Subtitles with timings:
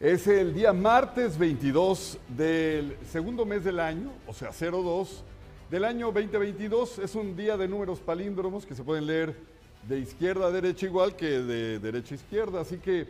[0.00, 5.24] Es el día martes 22 del segundo mes del año, o sea, 02
[5.72, 7.00] del año 2022.
[7.00, 9.34] Es un día de números palíndromos que se pueden leer
[9.88, 12.60] de izquierda a derecha igual que de derecha a izquierda.
[12.60, 13.08] Así que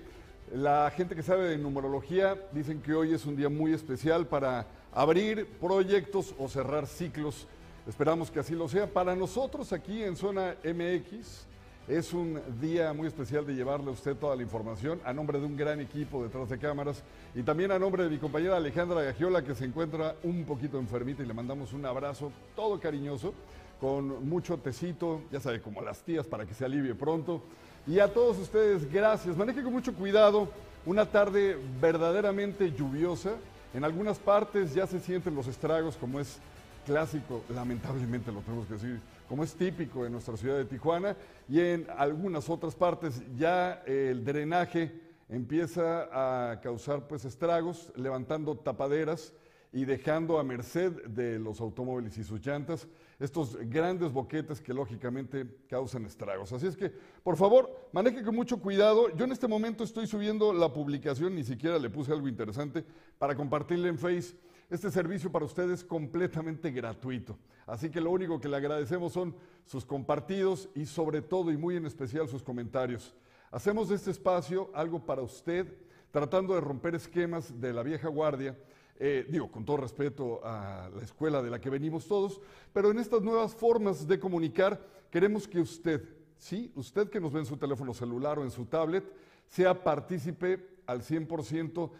[0.50, 4.64] la gente que sabe de numerología dicen que hoy es un día muy especial para
[4.90, 7.46] abrir proyectos o cerrar ciclos.
[7.86, 8.86] Esperamos que así lo sea.
[8.86, 11.47] Para nosotros aquí en Zona MX
[11.88, 15.46] es un día muy especial de llevarle a usted toda la información a nombre de
[15.46, 17.02] un gran equipo detrás de cámaras
[17.34, 21.22] y también a nombre de mi compañera Alejandra Gagiola que se encuentra un poquito enfermita
[21.22, 23.32] y le mandamos un abrazo todo cariñoso
[23.80, 27.42] con mucho tecito, ya sabe, como las tías para que se alivie pronto.
[27.86, 29.36] Y a todos ustedes, gracias.
[29.36, 30.48] Maneje con mucho cuidado.
[30.84, 33.34] Una tarde verdaderamente lluviosa.
[33.72, 36.38] En algunas partes ya se sienten los estragos, como es
[36.86, 41.16] clásico, lamentablemente lo tenemos que decir, como es típico en nuestra ciudad de Tijuana.
[41.48, 49.34] Y en algunas otras partes ya el drenaje empieza a causar pues estragos, levantando tapaderas
[49.72, 52.88] y dejando a merced de los automóviles y sus llantas
[53.20, 56.52] estos grandes boquetes que lógicamente causan estragos.
[56.52, 56.92] Así es que,
[57.22, 59.14] por favor, maneje con mucho cuidado.
[59.16, 62.84] Yo en este momento estoy subiendo la publicación, ni siquiera le puse algo interesante
[63.18, 64.36] para compartirle en Face.
[64.70, 67.38] Este servicio para ustedes es completamente gratuito.
[67.66, 69.34] Así que lo único que le agradecemos son
[69.64, 73.14] sus compartidos y sobre todo y muy en especial sus comentarios.
[73.50, 75.66] Hacemos de este espacio algo para usted,
[76.10, 78.56] tratando de romper esquemas de la vieja guardia
[79.00, 82.40] eh, digo, con todo respeto a la escuela de la que venimos todos,
[82.72, 86.02] pero en estas nuevas formas de comunicar queremos que usted,
[86.36, 89.04] sí, usted que nos ve en su teléfono celular o en su tablet,
[89.46, 91.90] sea partícipe al 100%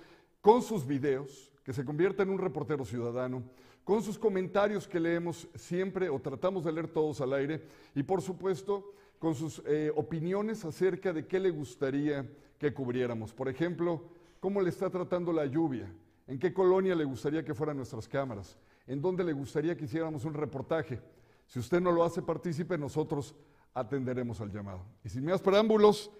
[0.41, 3.43] con sus videos, que se convierta en un reportero ciudadano,
[3.85, 7.63] con sus comentarios que leemos siempre o tratamos de leer todos al aire
[7.95, 12.27] y por supuesto con sus eh, opiniones acerca de qué le gustaría
[12.59, 13.35] que cubriéramos.
[13.35, 14.03] Por ejemplo,
[14.41, 15.93] cómo le está tratando la lluvia,
[16.27, 18.57] ¿En qué colonia le gustaría que fueran nuestras cámaras?
[18.87, 21.03] ¿En dónde le gustaría que hiciéramos un reportaje?
[21.47, 23.35] Si usted no lo hace partícipe, nosotros
[23.75, 24.87] atenderemos al llamado.
[25.05, 26.11] Y sin más preámbulos,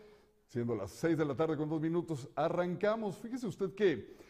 [0.47, 3.17] siendo las seis de la tarde con dos minutos, arrancamos.
[3.17, 4.28] Fíjese usted que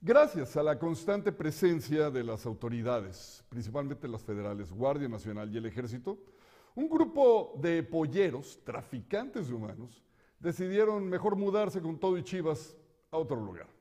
[0.00, 5.66] gracias a la constante presencia de las autoridades, principalmente las federales, Guardia Nacional y el
[5.66, 6.18] Ejército,
[6.74, 10.02] un grupo de polleros, traficantes de humanos,
[10.38, 12.76] decidieron mejor mudarse con todo y chivas
[13.10, 13.79] a otro lugar.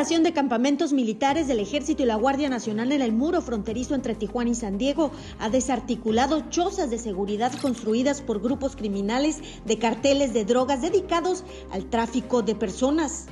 [0.00, 4.48] De campamentos militares del Ejército y la Guardia Nacional en el muro fronterizo entre Tijuana
[4.48, 10.46] y San Diego ha desarticulado chozas de seguridad construidas por grupos criminales de carteles de
[10.46, 13.26] drogas dedicados al tráfico de personas.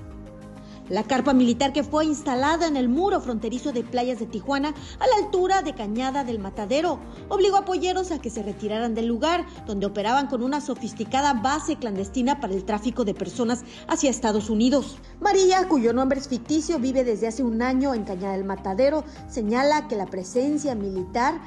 [0.88, 5.06] La carpa militar que fue instalada en el muro fronterizo de playas de Tijuana a
[5.06, 9.44] la altura de Cañada del Matadero obligó a polleros a que se retiraran del lugar
[9.66, 14.96] donde operaban con una sofisticada base clandestina para el tráfico de personas hacia Estados Unidos.
[15.20, 19.88] María, cuyo nombre es ficticio, vive desde hace un año en Cañada del Matadero, señala
[19.88, 21.40] que la presencia militar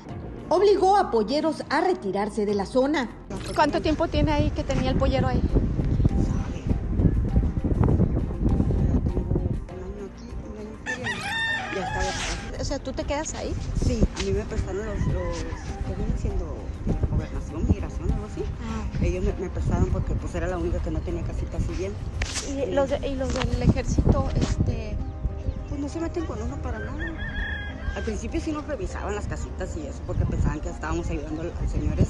[0.49, 3.09] obligó a polleros a retirarse de la zona.
[3.55, 5.41] ¿Cuánto tiempo tiene ahí que tenía el pollero ahí?
[12.71, 13.53] Sea, ¿tú te quedas ahí?
[13.85, 16.55] Sí, a mí me prestaron los, los que vienen siendo
[17.11, 18.45] gobernación, migración, algo así.
[18.63, 19.05] Ah.
[19.05, 21.91] Ellos me, prestaron porque pues era la única que no tenía casita así bien.
[22.47, 24.95] ¿Y, los, ¿y los del ejército, este...?
[25.67, 27.93] Pues no se meten con uno para nada.
[27.93, 31.45] Al principio sí nos revisaban las casitas y eso porque pensaban que estábamos ayudando a
[31.45, 32.07] los señores.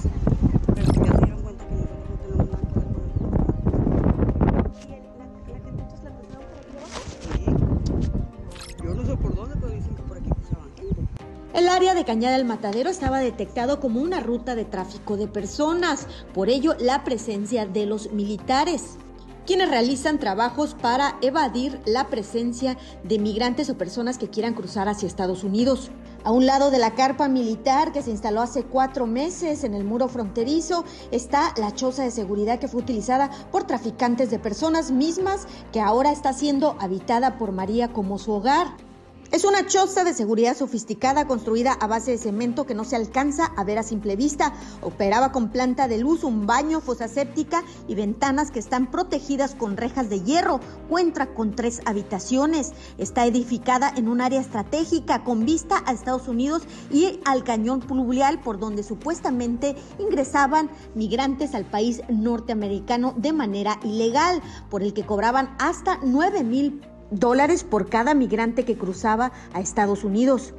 [12.02, 16.74] De Cañada del Matadero estaba detectado como una ruta de tráfico de personas, por ello
[16.80, 18.98] la presencia de los militares
[19.46, 25.08] quienes realizan trabajos para evadir la presencia de migrantes o personas que quieran cruzar hacia
[25.08, 25.90] Estados Unidos.
[26.24, 29.84] A un lado de la carpa militar que se instaló hace cuatro meses en el
[29.84, 35.48] muro fronterizo está la choza de seguridad que fue utilizada por traficantes de personas mismas
[35.74, 38.91] que ahora está siendo habitada por María como su hogar.
[39.31, 43.45] Es una choza de seguridad sofisticada construida a base de cemento que no se alcanza
[43.55, 44.53] a ver a simple vista.
[44.81, 49.78] Operaba con planta de luz, un baño, fosa séptica y ventanas que están protegidas con
[49.78, 50.59] rejas de hierro.
[50.89, 52.73] Cuenta con tres habitaciones.
[52.97, 58.41] Está edificada en un área estratégica con vista a Estados Unidos y al cañón pluvial
[58.41, 65.55] por donde supuestamente ingresaban migrantes al país norteamericano de manera ilegal, por el que cobraban
[65.57, 66.81] hasta 9 mil
[67.11, 70.53] dólares por cada migrante que cruzaba a Estados Unidos.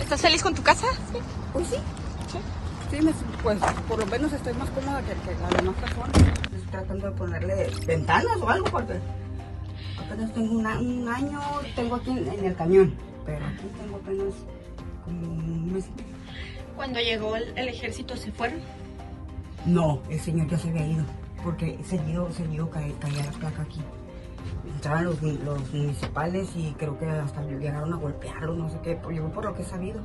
[0.00, 0.86] ¿Estás feliz con tu casa?
[1.12, 1.18] Sí.
[1.52, 1.76] Pues sí.
[2.32, 2.38] Sí.
[2.90, 6.16] Sí, me, pues por lo menos estoy más cómoda que, que las demás personas.
[6.16, 8.94] Estoy tratando de ponerle ventanas o algo porque
[9.98, 11.40] apenas tengo una, un año,
[11.76, 12.94] tengo aquí en, en, el cañón,
[13.26, 14.34] pero aquí tengo apenas
[15.04, 15.84] como un mes.
[16.76, 18.60] Cuando llegó el, el ejército, ¿se fueron?
[19.66, 21.04] No, el señor ya se había ido,
[21.44, 23.82] porque seguido, seguido caía, caía la placa aquí
[24.78, 29.28] entraban los, los, municipales y creo que hasta llegaron a golpearlo, no sé qué, yo
[29.32, 30.00] por lo que he sabido.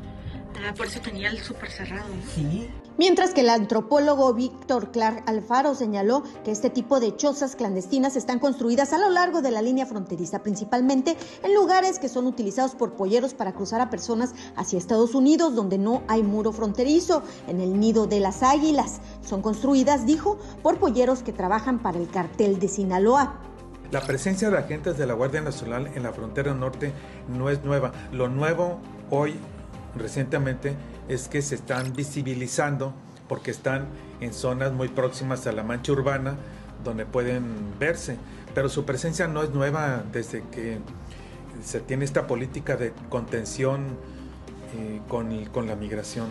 [0.66, 2.10] Ah, por eso tenía el súper cerrado.
[2.34, 2.70] Sí.
[2.98, 8.40] Mientras que el antropólogo Víctor Clark Alfaro señaló que este tipo de chozas clandestinas están
[8.40, 12.94] construidas a lo largo de la línea fronteriza, principalmente en lugares que son utilizados por
[12.94, 17.80] polleros para cruzar a personas hacia Estados Unidos, donde no hay muro fronterizo, en el
[17.80, 19.02] nido de las águilas.
[19.22, 23.53] Son construidas, dijo, por polleros que trabajan para el cartel de Sinaloa.
[23.94, 26.92] La presencia de agentes de la Guardia Nacional en la frontera norte
[27.28, 27.92] no es nueva.
[28.12, 28.80] Lo nuevo
[29.12, 29.36] hoy,
[29.96, 30.76] recientemente,
[31.10, 32.96] es que se están visibilizando
[33.30, 33.86] porque están
[34.20, 36.38] en zonas muy próximas a la mancha urbana
[36.84, 37.44] donde pueden
[37.80, 38.18] verse.
[38.56, 40.80] Pero su presencia no es nueva desde que
[41.64, 43.96] se tiene esta política de contención
[44.76, 46.30] eh, con, con la migración.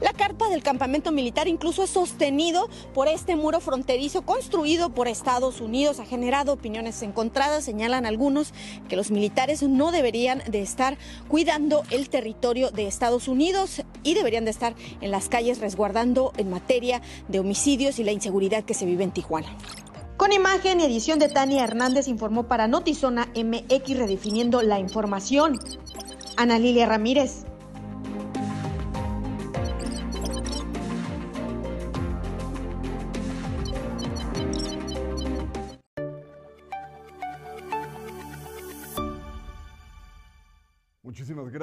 [0.00, 5.60] La carpa del campamento militar incluso es sostenido por este muro fronterizo construido por Estados
[5.60, 6.00] Unidos.
[6.00, 7.64] Ha generado opiniones encontradas.
[7.64, 8.52] Señalan algunos
[8.88, 14.44] que los militares no deberían de estar cuidando el territorio de Estados Unidos y deberían
[14.44, 18.86] de estar en las calles resguardando en materia de homicidios y la inseguridad que se
[18.86, 19.56] vive en Tijuana.
[20.16, 25.58] Con imagen y edición de Tania Hernández informó para Notizona MX redefiniendo la información.
[26.36, 27.46] Ana Lilia Ramírez.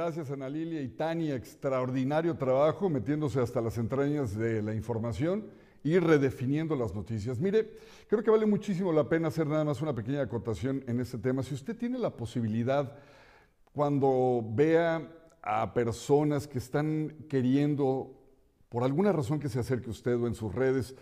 [0.07, 1.35] Gracias, Ana Lilia y Tania.
[1.35, 5.47] Extraordinario trabajo metiéndose hasta las entrañas de la información
[5.83, 7.41] y redefiniendo las noticias.
[7.41, 7.73] Mire,
[8.07, 11.43] creo que vale muchísimo la pena hacer nada más una pequeña acotación en este tema.
[11.43, 12.95] Si usted tiene la posibilidad,
[13.73, 15.11] cuando vea
[15.41, 18.17] a personas que están queriendo,
[18.69, 20.95] por alguna razón que se acerque usted o en sus redes,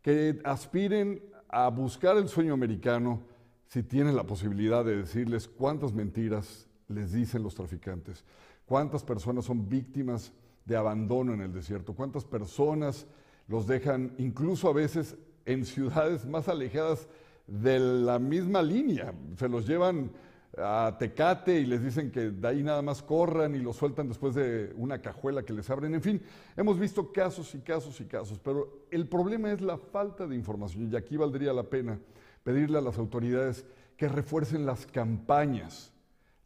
[0.00, 1.20] que aspiren
[1.50, 3.20] a buscar el sueño americano,
[3.66, 8.24] si tiene la posibilidad de decirles cuántas mentiras les dicen los traficantes.
[8.64, 10.32] ¿Cuántas personas son víctimas
[10.64, 11.94] de abandono en el desierto?
[11.94, 13.06] ¿Cuántas personas
[13.48, 17.08] los dejan incluso a veces en ciudades más alejadas
[17.46, 19.14] de la misma línea?
[19.36, 20.10] Se los llevan
[20.58, 24.34] a Tecate y les dicen que de ahí nada más corran y los sueltan después
[24.34, 25.94] de una cajuela que les abren.
[25.94, 26.22] En fin,
[26.56, 30.90] hemos visto casos y casos y casos, pero el problema es la falta de información
[30.90, 31.98] y aquí valdría la pena
[32.42, 33.66] pedirle a las autoridades
[33.96, 35.92] que refuercen las campañas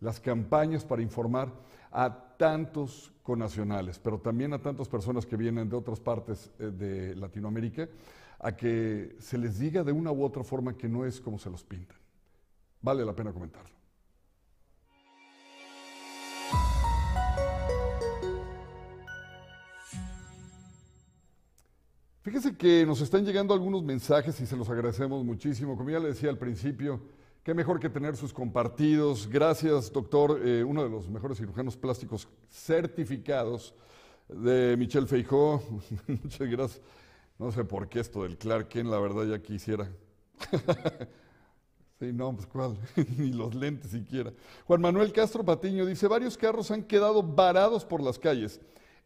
[0.01, 1.53] las campañas para informar
[1.91, 7.15] a tantos conacionales, pero también a tantas personas que vienen de otras partes eh, de
[7.17, 7.89] Latinoamérica,
[8.39, 11.51] a que se les diga de una u otra forma que no es como se
[11.51, 11.99] los pintan.
[12.81, 13.81] Vale la pena comentarlo.
[22.23, 25.77] Fíjese que nos están llegando algunos mensajes y se los agradecemos muchísimo.
[25.77, 27.01] Como ya le decía al principio,
[27.43, 29.27] Qué mejor que tener sus compartidos.
[29.27, 33.75] Gracias, doctor, eh, uno de los mejores cirujanos plásticos certificados
[34.29, 35.63] de Michelle Feijó.
[36.07, 36.83] Muchas gracias.
[37.39, 39.91] No sé por qué esto del Clark Kent, la verdad ya quisiera.
[41.99, 42.77] sí, no, pues cuál,
[43.17, 44.35] ni los lentes siquiera.
[44.67, 48.61] Juan Manuel Castro Patiño dice, varios carros han quedado varados por las calles,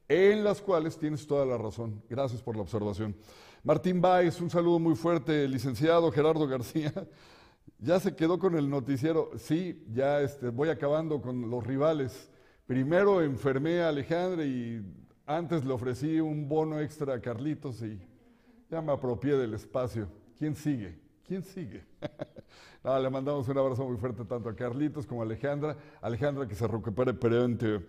[0.09, 2.03] en las cuales tienes toda la razón.
[2.11, 3.15] Gracias por la observación.
[3.63, 6.93] Martín Báez, un saludo muy fuerte, licenciado Gerardo García.
[7.79, 9.31] Ya se quedó con el noticiero.
[9.37, 12.31] Sí, ya este, voy acabando con los rivales.
[12.67, 14.83] Primero enfermé a Alejandra y
[15.27, 18.01] antes le ofrecí un bono extra a Carlitos y
[18.71, 20.09] ya me apropié del espacio.
[20.39, 20.99] ¿Quién sigue?
[21.27, 21.85] ¿Quién sigue?
[23.01, 25.77] le mandamos un abrazo muy fuerte tanto a Carlitos como a Alejandra.
[26.01, 27.83] Alejandra que se recupere pronto.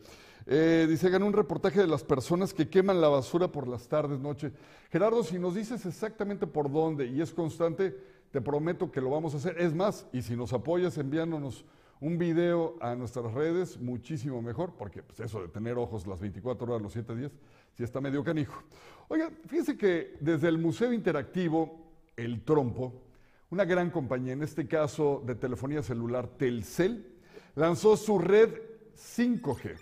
[0.48, 4.20] Eh, dice, hagan un reportaje de las personas que queman la basura por las tardes,
[4.20, 4.52] noche.
[4.92, 7.98] Gerardo, si nos dices exactamente por dónde y es constante,
[8.32, 9.60] te prometo que lo vamos a hacer.
[9.60, 11.66] Es más, y si nos apoyas enviándonos
[12.00, 16.68] un video a nuestras redes, muchísimo mejor, porque pues, eso de tener ojos las 24
[16.68, 17.32] horas, los 7 días,
[17.74, 18.62] sí está medio canijo.
[19.08, 23.02] Oiga, fíjense que desde el Museo Interactivo, El Trompo,
[23.50, 27.16] una gran compañía, en este caso de telefonía celular Telcel,
[27.56, 28.50] lanzó su red
[28.96, 29.78] 5G.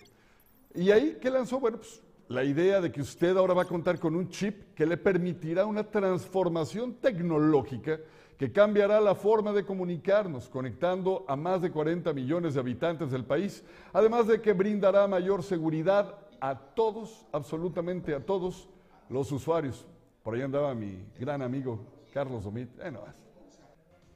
[0.76, 1.60] ¿Y ahí qué lanzó?
[1.60, 4.86] Bueno, pues la idea de que usted ahora va a contar con un chip que
[4.86, 8.00] le permitirá una transformación tecnológica
[8.38, 13.25] que cambiará la forma de comunicarnos, conectando a más de 40 millones de habitantes del
[13.25, 18.68] país, además de que brindará mayor seguridad a todos, absolutamente a todos
[19.10, 19.86] los usuarios.
[20.24, 21.80] Por ahí andaba mi gran amigo
[22.13, 23.02] Carlos Domit, eh, no,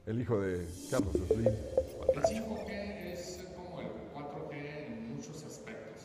[0.05, 1.47] el hijo de Carlos Slim.
[1.47, 2.69] El 5G
[3.11, 6.03] es como el 4G en muchos aspectos,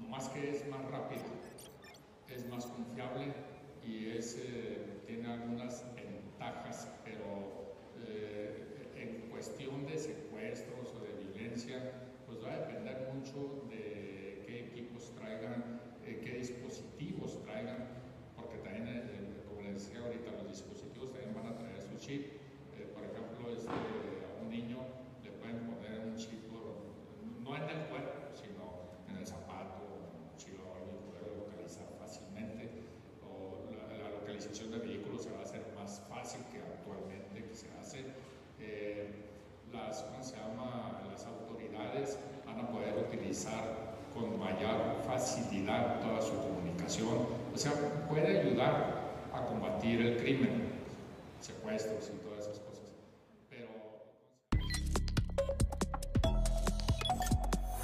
[0.00, 1.22] no más que es más rápido,
[2.28, 3.34] es más confiable
[3.86, 5.82] y es, eh, tiene algunas
[7.04, 7.74] pero
[8.06, 11.80] eh, en cuestión de secuestros o de violencia,
[12.26, 17.88] pues va a depender mucho de qué equipos traigan, eh, qué dispositivos traigan,
[18.36, 22.26] porque también, eh, como les decía ahorita, los dispositivos también van a traer su chip.
[22.76, 24.78] Eh, por ejemplo, este, a un niño
[25.22, 26.92] le pueden poner un chip, por-
[27.42, 31.00] no en el cuerpo, sino en el zapato, o en la mochila o algo y
[31.08, 32.68] poderlo localizar fácilmente.
[33.24, 37.54] O la, la localización de vehículos se va a hacer más fácil que actualmente que
[37.54, 38.04] se hace.
[38.60, 39.10] Eh,
[39.72, 41.02] las, ¿cómo se llama?
[41.10, 44.38] las autoridades van a poder utilizar con
[46.00, 47.26] toda su comunicación.
[47.54, 47.72] O sea,
[48.08, 50.68] puede ayudar a combatir el crimen,
[51.40, 52.92] secuestros y todas esas cosas.
[53.48, 53.68] Pero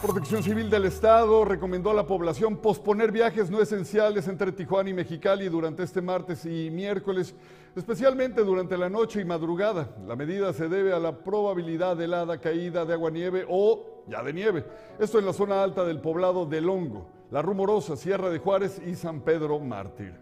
[0.03, 4.95] Protección Civil del Estado recomendó a la población posponer viajes no esenciales entre Tijuana y
[4.95, 7.35] Mexicali durante este martes y miércoles,
[7.75, 9.89] especialmente durante la noche y madrugada.
[10.07, 14.33] La medida se debe a la probabilidad de helada caída de agua-nieve o ya de
[14.33, 14.65] nieve.
[14.99, 18.95] Esto en la zona alta del poblado del Hongo, La Rumorosa, Sierra de Juárez y
[18.95, 20.15] San Pedro Mártir.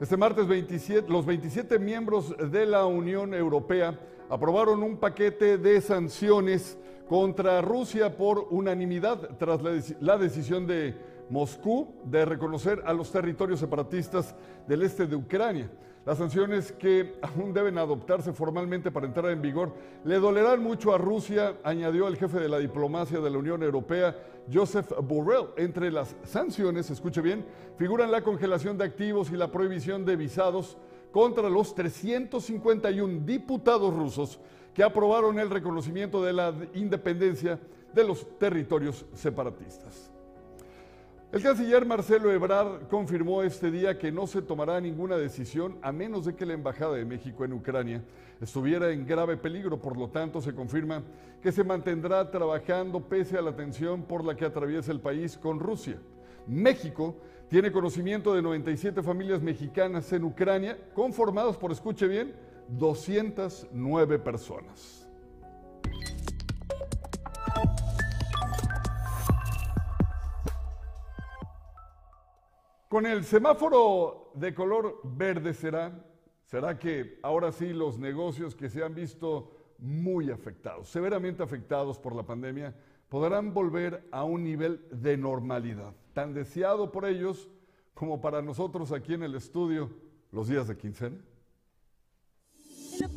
[0.00, 3.98] Este martes 27, los 27 miembros de la Unión Europea
[4.30, 9.60] aprobaron un paquete de sanciones contra Rusia por unanimidad tras
[10.00, 10.94] la decisión de
[11.28, 14.34] Moscú de reconocer a los territorios separatistas
[14.66, 15.70] del este de Ucrania.
[16.10, 20.98] Las sanciones que aún deben adoptarse formalmente para entrar en vigor le dolerán mucho a
[20.98, 24.16] Rusia, añadió el jefe de la diplomacia de la Unión Europea,
[24.52, 25.50] Joseph Borrell.
[25.56, 27.46] Entre las sanciones, escuche bien,
[27.78, 30.78] figuran la congelación de activos y la prohibición de visados
[31.12, 34.40] contra los 351 diputados rusos
[34.74, 37.60] que aprobaron el reconocimiento de la independencia
[37.94, 40.10] de los territorios separatistas.
[41.32, 46.24] El canciller Marcelo Ebrard confirmó este día que no se tomará ninguna decisión a menos
[46.24, 48.02] de que la Embajada de México en Ucrania
[48.40, 49.80] estuviera en grave peligro.
[49.80, 51.04] Por lo tanto, se confirma
[51.40, 55.60] que se mantendrá trabajando pese a la tensión por la que atraviesa el país con
[55.60, 56.00] Rusia.
[56.48, 57.14] México
[57.48, 62.34] tiene conocimiento de 97 familias mexicanas en Ucrania, conformadas por, escuche bien,
[62.70, 64.99] 209 personas.
[72.90, 76.04] Con el semáforo de color verde será,
[76.44, 82.16] será que ahora sí los negocios que se han visto muy afectados, severamente afectados por
[82.16, 82.74] la pandemia,
[83.08, 87.48] podrán volver a un nivel de normalidad, tan deseado por ellos
[87.94, 89.88] como para nosotros aquí en el estudio
[90.32, 91.16] los días de quincena.
[93.00, 93.08] El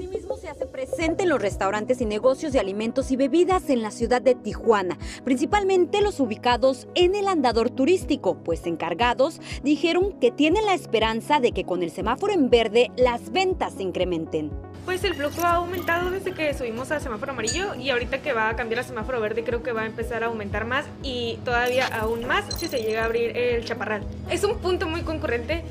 [0.53, 4.36] hace presente en los restaurantes y negocios de alimentos y bebidas en la ciudad de
[4.36, 11.39] Tijuana, principalmente los ubicados en el andador turístico, pues encargados dijeron que tienen la esperanza
[11.39, 14.51] de que con el semáforo en verde las ventas se incrementen.
[14.86, 18.50] Pues el flujo ha aumentado desde que subimos a semáforo amarillo y ahorita que va
[18.50, 21.88] a cambiar a semáforo verde creo que va a empezar a aumentar más y todavía
[21.88, 24.03] aún más si se llega a abrir el chaparral.
[24.29, 25.63] Es un punto muy concurrente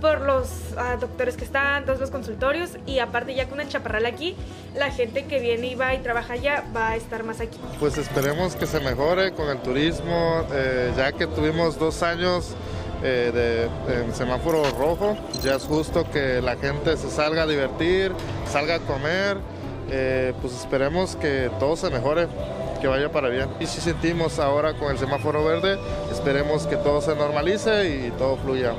[0.00, 4.06] por los ah, doctores que están, todos los consultorios y aparte ya con el chaparral
[4.06, 4.36] aquí,
[4.74, 7.58] la gente que viene y va y trabaja allá va a estar más aquí.
[7.78, 12.54] Pues esperemos que se mejore con el turismo, eh, ya que tuvimos dos años
[13.02, 18.12] eh, de, en semáforo rojo, ya es justo que la gente se salga a divertir,
[18.46, 19.38] salga a comer,
[19.90, 22.28] eh, pues esperemos que todo se mejore,
[22.80, 23.48] que vaya para bien.
[23.58, 25.78] Y si sentimos ahora con el semáforo verde,
[26.10, 28.74] esperemos que todo se normalice y todo fluya.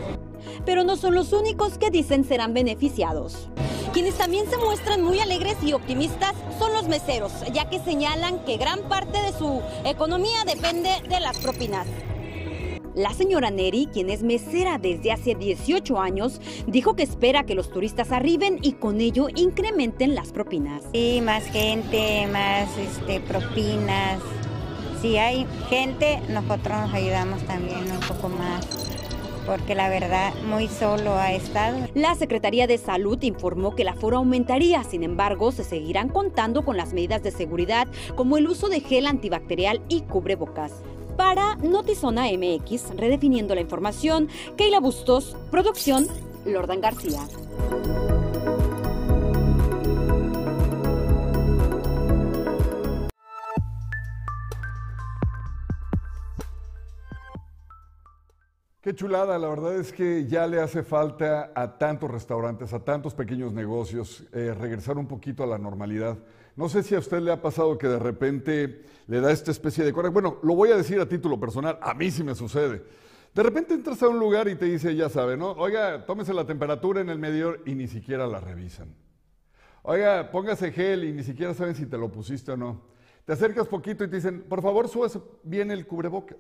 [0.66, 3.50] Pero no son los únicos que dicen serán beneficiados.
[3.94, 8.58] Quienes también se muestran muy alegres y optimistas son los meseros, ya que señalan que
[8.58, 11.88] gran parte de su economía depende de las propinas.
[12.96, 17.70] La señora Neri, quien es mesera desde hace 18 años, dijo que espera que los
[17.70, 20.84] turistas arriben y con ello incrementen las propinas.
[20.94, 24.20] Sí, más gente, más este, propinas.
[25.02, 28.68] Si hay gente, nosotros nos ayudamos también un poco más
[29.52, 31.78] porque la verdad muy solo ha estado.
[31.94, 36.78] La Secretaría de Salud informó que el aforo aumentaría, sin embargo, se seguirán contando con
[36.78, 40.72] las medidas de seguridad como el uso de gel antibacterial y cubrebocas.
[41.18, 46.08] Para Notizona MX, redefiniendo la información, Keila Bustos, producción,
[46.46, 47.20] Lordan García.
[58.82, 63.14] Qué chulada, la verdad es que ya le hace falta a tantos restaurantes, a tantos
[63.14, 66.18] pequeños negocios, eh, regresar un poquito a la normalidad.
[66.56, 69.84] No sé si a usted le ha pasado que de repente le da esta especie
[69.84, 70.12] de coraje.
[70.12, 72.84] Bueno, lo voy a decir a título personal, a mí sí me sucede.
[73.36, 75.52] De repente entras a un lugar y te dice, ya sabe, ¿no?
[75.52, 78.96] Oiga, tómese la temperatura en el medidor y ni siquiera la revisan.
[79.84, 82.82] Oiga, póngase gel y ni siquiera saben si te lo pusiste o no.
[83.26, 86.36] Te acercas poquito y te dicen, por favor, subas bien el cubreboca.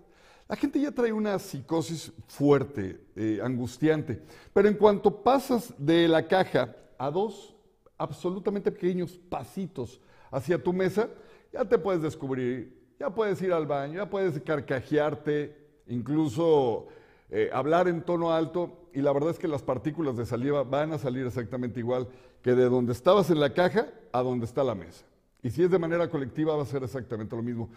[0.51, 6.27] La gente ya trae una psicosis fuerte, eh, angustiante, pero en cuanto pasas de la
[6.27, 7.55] caja a dos
[7.97, 11.07] absolutamente pequeños pasitos hacia tu mesa,
[11.53, 15.55] ya te puedes descubrir, ya puedes ir al baño, ya puedes carcajearte,
[15.87, 16.87] incluso
[17.29, 20.91] eh, hablar en tono alto, y la verdad es que las partículas de saliva van
[20.91, 22.09] a salir exactamente igual
[22.41, 25.05] que de donde estabas en la caja a donde está la mesa.
[25.43, 27.69] Y si es de manera colectiva va a ser exactamente lo mismo.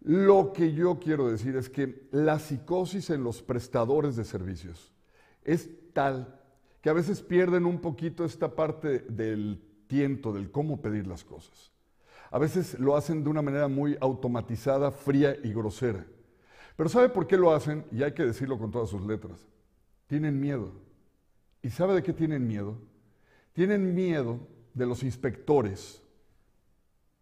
[0.00, 4.92] Lo que yo quiero decir es que la psicosis en los prestadores de servicios
[5.44, 6.38] es tal
[6.80, 11.72] que a veces pierden un poquito esta parte del tiento, del cómo pedir las cosas.
[12.30, 16.06] A veces lo hacen de una manera muy automatizada, fría y grosera.
[16.76, 17.84] Pero ¿sabe por qué lo hacen?
[17.90, 19.48] Y hay que decirlo con todas sus letras.
[20.06, 20.72] Tienen miedo.
[21.62, 22.78] ¿Y sabe de qué tienen miedo?
[23.52, 24.38] Tienen miedo
[24.74, 26.02] de los inspectores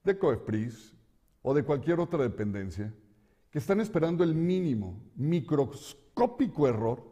[0.04, 0.95] de COEPRIS,
[1.48, 2.92] o de cualquier otra dependencia
[3.50, 7.08] que están esperando el mínimo, microscópico error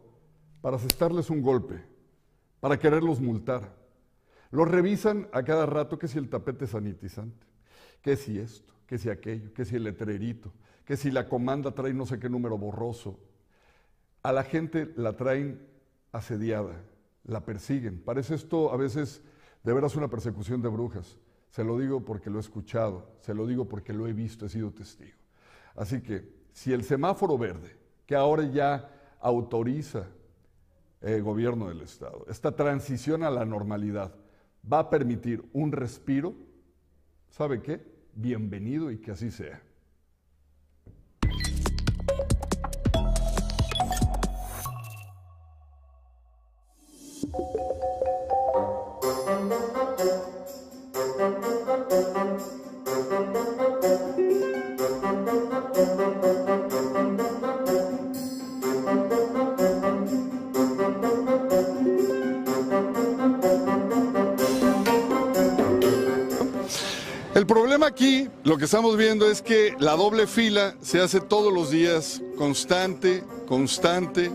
[0.59, 1.81] para asestarles un golpe,
[2.59, 3.73] para quererlos multar.
[4.51, 7.47] Los revisan a cada rato que si el tapete sanitizante,
[8.01, 10.51] que si esto, que si aquello, que si el letrerito,
[10.83, 13.17] que si la comanda trae no sé qué número borroso.
[14.21, 15.65] A la gente la traen
[16.11, 16.83] asediada,
[17.23, 18.01] la persiguen.
[18.03, 19.21] Parece esto a veces
[19.63, 21.17] de veras una persecución de brujas.
[21.55, 24.49] Se lo digo porque lo he escuchado, se lo digo porque lo he visto, he
[24.49, 25.15] sido testigo.
[25.73, 28.89] Así que si el semáforo verde, que ahora ya
[29.21, 30.05] autoriza
[30.99, 34.13] el gobierno del Estado, esta transición a la normalidad,
[34.69, 36.35] va a permitir un respiro,
[37.29, 37.79] ¿sabe qué?
[38.15, 39.61] Bienvenido y que así sea.
[67.35, 71.51] El problema aquí, lo que estamos viendo es que la doble fila se hace todos
[71.51, 74.31] los días, constante, constante,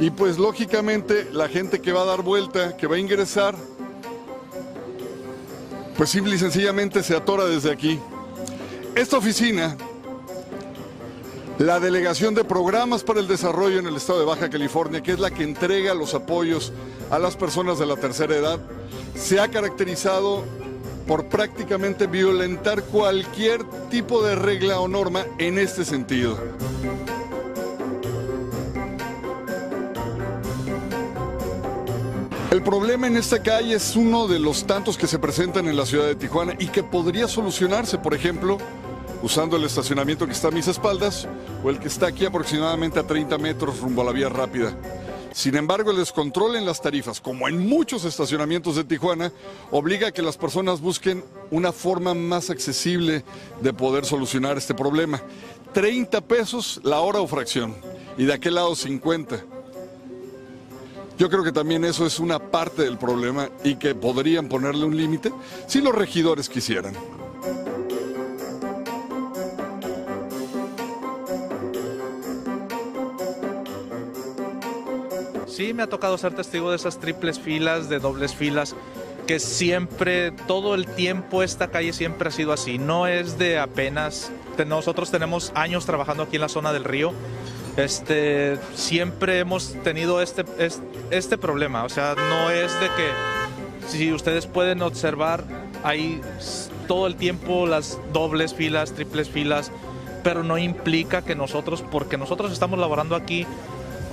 [0.00, 3.54] y pues lógicamente la gente que va a dar vuelta, que va a ingresar,
[5.96, 8.00] pues simple y sencillamente se atora desde aquí.
[8.96, 9.76] Esta oficina,
[11.58, 15.20] la Delegación de Programas para el Desarrollo en el Estado de Baja California, que es
[15.20, 16.72] la que entrega los apoyos
[17.12, 18.58] a las personas de la tercera edad,
[19.14, 20.42] se ha caracterizado
[21.06, 26.38] por prácticamente violentar cualquier tipo de regla o norma en este sentido.
[32.50, 35.84] El problema en esta calle es uno de los tantos que se presentan en la
[35.84, 38.58] ciudad de Tijuana y que podría solucionarse, por ejemplo,
[39.22, 41.26] usando el estacionamiento que está a mis espaldas
[41.64, 44.72] o el que está aquí aproximadamente a 30 metros rumbo a la vía rápida.
[45.34, 49.32] Sin embargo, el descontrol en las tarifas, como en muchos estacionamientos de Tijuana,
[49.72, 53.24] obliga a que las personas busquen una forma más accesible
[53.60, 55.20] de poder solucionar este problema.
[55.72, 57.74] 30 pesos la hora o fracción
[58.16, 59.44] y de aquel lado 50.
[61.18, 64.96] Yo creo que también eso es una parte del problema y que podrían ponerle un
[64.96, 65.32] límite
[65.66, 66.94] si los regidores quisieran.
[75.54, 78.74] Sí, me ha tocado ser testigo de esas triples filas, de dobles filas,
[79.26, 82.78] que siempre, todo el tiempo esta calle siempre ha sido así.
[82.78, 84.32] No es de apenas,
[84.66, 87.12] nosotros tenemos años trabajando aquí en la zona del río
[87.76, 90.44] este, siempre hemos tenido este,
[91.10, 91.84] este problema.
[91.84, 95.44] O sea, no es de que, si ustedes pueden observar,
[95.82, 96.20] hay
[96.88, 99.72] todo el tiempo las dobles filas, triples filas,
[100.22, 103.46] pero no implica que nosotros, porque nosotros estamos laborando aquí,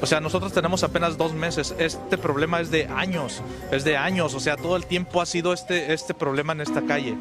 [0.02, 1.76] o sea, nosotros tenemos apenas dos meses.
[1.78, 4.34] Este problema es de años, es de años.
[4.34, 7.16] O sea, todo el tiempo ha sido este, este problema en esta calle.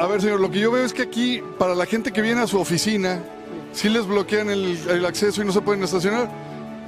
[0.00, 2.40] A ver, señor, lo que yo veo es que aquí, para la gente que viene
[2.40, 3.18] a su oficina,
[3.74, 6.26] sí les bloquean el, acceso y no se pueden estacionar,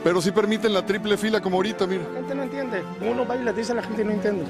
[0.03, 2.05] pero sí permiten la triple fila como ahorita, mira.
[2.11, 2.83] La gente no entiende.
[3.03, 4.45] Uno va y les dice a la gente no entiende.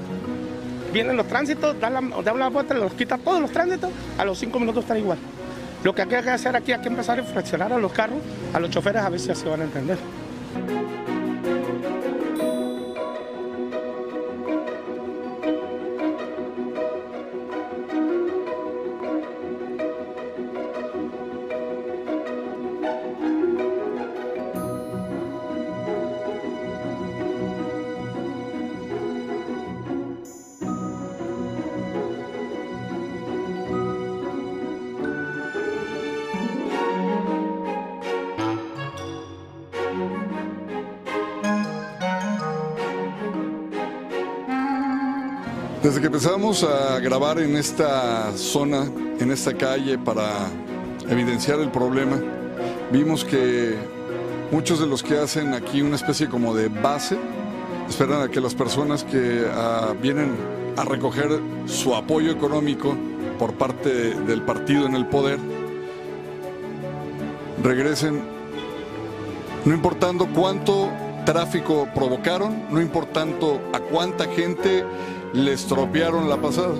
[0.93, 4.61] Vienen los tránsitos, dan la, la vuelta, los quita todos los tránsitos, a los cinco
[4.61, 5.17] minutos están igual.
[5.83, 8.19] Lo que hay que hacer aquí, hay que empezar a infraccionar a los carros,
[8.53, 9.97] a los choferes, a ver si así van a entender.
[45.83, 50.47] Desde que empezamos a grabar en esta zona, en esta calle, para
[51.09, 52.17] evidenciar el problema,
[52.89, 53.75] vimos que
[54.49, 57.17] muchos de los que hacen aquí una especie como de base,
[57.89, 60.31] esperan a que las personas que ah, vienen
[60.77, 62.95] a recoger su apoyo económico
[63.37, 65.37] por parte del partido en el poder,
[67.61, 68.21] regresen,
[69.65, 70.89] no importando cuánto
[71.25, 74.85] tráfico provocaron, no importando a cuánta gente
[75.33, 76.75] le estropearon la pasada.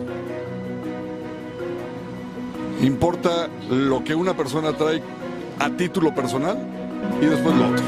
[2.81, 5.01] Importa lo que una persona trae
[5.59, 6.57] a título personal
[7.21, 7.83] y después lo otro.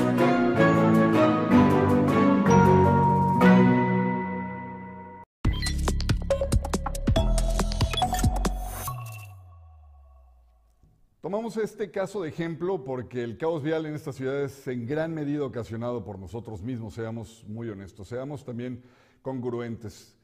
[11.21, 15.13] Tomamos este caso de ejemplo porque el caos vial en esta ciudad es en gran
[15.13, 18.83] medida ocasionado por nosotros mismos, seamos muy honestos, seamos también
[19.21, 20.14] congruentes.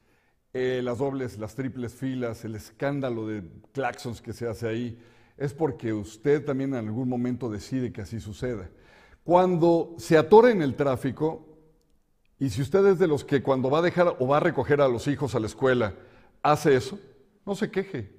[0.54, 4.98] Eh, las dobles, las triples filas, el escándalo de claxons que se hace ahí,
[5.38, 8.68] es porque usted también en algún momento decide que así suceda.
[9.24, 11.46] Cuando se atora en el tráfico,
[12.38, 14.82] y si usted es de los que cuando va a dejar o va a recoger
[14.82, 15.94] a los hijos a la escuela,
[16.42, 16.98] hace eso,
[17.46, 18.10] no se queje.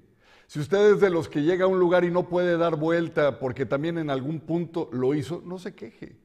[0.47, 3.37] Si usted es de los que llega a un lugar y no puede dar vuelta
[3.37, 6.15] porque también en algún punto lo hizo, no se queje.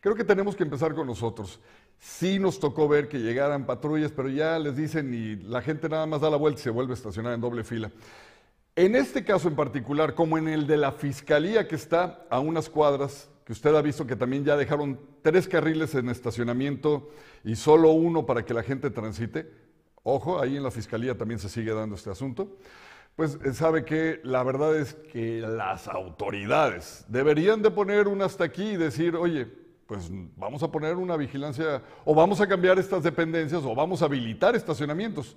[0.00, 1.60] Creo que tenemos que empezar con nosotros.
[1.98, 6.06] Sí nos tocó ver que llegaran patrullas, pero ya les dicen y la gente nada
[6.06, 7.90] más da la vuelta y se vuelve a estacionar en doble fila.
[8.76, 12.68] En este caso en particular, como en el de la fiscalía que está a unas
[12.68, 17.10] cuadras, que usted ha visto que también ya dejaron tres carriles en estacionamiento
[17.42, 19.50] y solo uno para que la gente transite,
[20.04, 22.56] ojo, ahí en la fiscalía también se sigue dando este asunto,
[23.16, 28.44] pues eh, sabe que la verdad es que las autoridades deberían de poner un hasta
[28.44, 29.48] aquí y decir, oye,
[29.88, 34.04] pues vamos a poner una vigilancia o vamos a cambiar estas dependencias o vamos a
[34.04, 35.34] habilitar estacionamientos.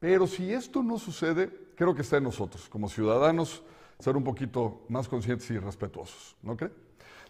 [0.00, 3.62] Pero si esto no sucede, creo que está en nosotros, como ciudadanos,
[3.98, 6.70] ser un poquito más conscientes y respetuosos, ¿no cree?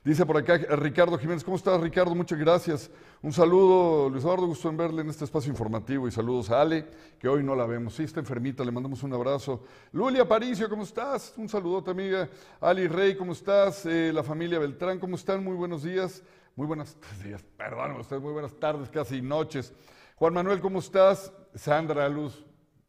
[0.05, 2.15] Dice por acá Ricardo Jiménez, ¿cómo estás Ricardo?
[2.15, 2.91] Muchas gracias.
[3.23, 6.87] Un saludo, Luis Eduardo, gusto en verle en este espacio informativo y saludos a Ale,
[7.19, 7.95] que hoy no la vemos.
[7.95, 9.65] Sí, está enfermita, le mandamos un abrazo.
[9.93, 11.33] Lulia Paricio, ¿cómo estás?
[11.39, 12.29] Un saludo amiga.
[12.61, 13.87] Ali Rey, ¿cómo estás?
[13.87, 15.43] Eh, la familia Beltrán, ¿cómo están?
[15.43, 16.23] Muy buenos días.
[16.57, 19.75] Muy buenas días, perdónenme ustedes, muy buenas tardes, casi noches.
[20.15, 21.33] Juan Manuel, ¿cómo estás?
[21.55, 22.47] Sandra Luz,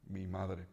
[0.07, 0.67] mi madre.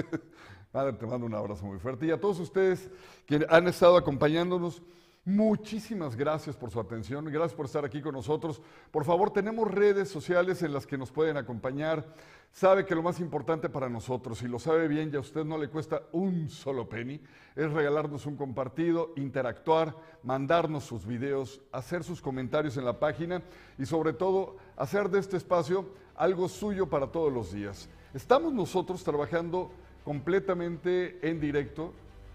[0.72, 2.06] madre, te mando un abrazo muy fuerte.
[2.06, 2.90] Y a todos ustedes
[3.26, 4.82] que han estado acompañándonos,
[5.24, 8.60] Muchísimas gracias por su atención, gracias por estar aquí con nosotros.
[8.90, 12.04] Por favor, tenemos redes sociales en las que nos pueden acompañar.
[12.50, 15.58] Sabe que lo más importante para nosotros, y lo sabe bien, ya a usted no
[15.58, 17.20] le cuesta un solo penny,
[17.54, 23.44] es regalarnos un compartido, interactuar, mandarnos sus videos, hacer sus comentarios en la página
[23.78, 27.88] y sobre todo hacer de este espacio algo suyo para todos los días.
[28.12, 29.70] Estamos nosotros trabajando
[30.04, 31.92] completamente en directo,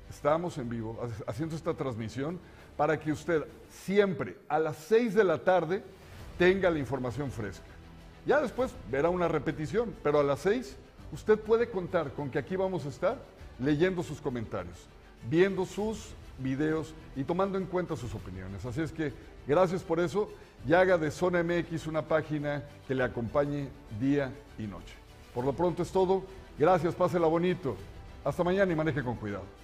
[0.10, 0.98] estamos en vivo
[1.28, 2.40] haciendo esta transmisión
[2.78, 5.84] para que usted siempre a las 6 de la tarde
[6.38, 7.66] tenga la información fresca.
[8.26, 10.78] Ya después verá una repetición, pero a las 6
[11.12, 13.18] usted puede contar con que aquí vamos a estar
[13.60, 14.78] leyendo sus comentarios,
[15.30, 18.64] viendo sus videos y tomando en cuenta sus opiniones.
[18.66, 19.12] Así es que
[19.48, 20.30] gracias por eso
[20.68, 24.94] y haga de Zona MX una página que le acompañe día y noche.
[25.34, 26.24] Por lo pronto es todo.
[26.60, 27.76] Gracias, pásela bonito.
[28.24, 29.57] Hasta mañana y maneje con cuidado.